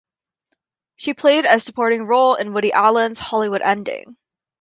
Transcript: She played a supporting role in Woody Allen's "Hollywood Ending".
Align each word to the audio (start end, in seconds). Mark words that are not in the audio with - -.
She 0.95 1.13
played 1.13 1.45
a 1.45 1.59
supporting 1.59 2.07
role 2.07 2.33
in 2.33 2.53
Woody 2.53 2.73
Allen's 2.73 3.19
"Hollywood 3.19 3.61
Ending". 3.61 4.17